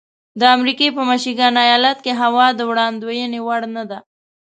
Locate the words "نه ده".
3.75-3.99